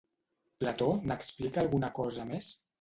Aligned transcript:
Plató 0.63 0.87
n'explica 1.11 1.63
alguna 1.67 1.93
cosa 2.01 2.29
més? 2.35 2.53